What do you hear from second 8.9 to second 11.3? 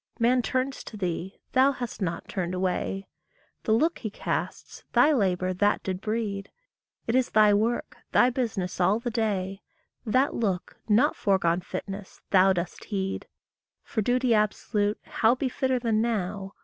the day: That look, not